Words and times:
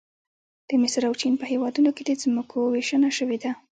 د 0.67 0.69
مصر 0.81 1.01
او 1.09 1.13
چین 1.21 1.33
په 1.39 1.45
هېوادونو 1.51 1.89
کې 1.95 2.03
د 2.05 2.11
ځمکو 2.21 2.59
ویشنه 2.73 3.09
شوې 3.17 3.37
ده 3.43 3.51